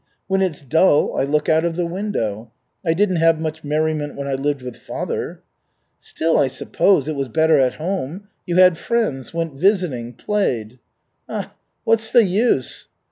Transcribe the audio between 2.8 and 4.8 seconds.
I didn't have much merriment when I lived with